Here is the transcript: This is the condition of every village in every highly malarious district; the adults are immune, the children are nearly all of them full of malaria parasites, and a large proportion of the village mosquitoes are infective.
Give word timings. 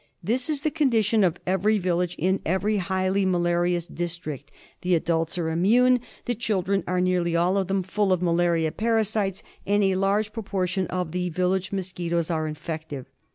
This 0.23 0.49
is 0.49 0.61
the 0.61 0.71
condition 0.71 1.23
of 1.23 1.37
every 1.45 1.77
village 1.77 2.15
in 2.17 2.41
every 2.43 2.77
highly 2.77 3.23
malarious 3.23 3.85
district; 3.85 4.49
the 4.81 4.95
adults 4.95 5.37
are 5.37 5.51
immune, 5.51 5.99
the 6.25 6.33
children 6.33 6.83
are 6.87 6.99
nearly 6.99 7.35
all 7.35 7.55
of 7.55 7.67
them 7.67 7.83
full 7.83 8.11
of 8.11 8.19
malaria 8.19 8.71
parasites, 8.71 9.43
and 9.67 9.83
a 9.83 9.93
large 9.93 10.33
proportion 10.33 10.87
of 10.87 11.11
the 11.11 11.29
village 11.29 11.71
mosquitoes 11.71 12.31
are 12.31 12.47
infective. 12.47 13.05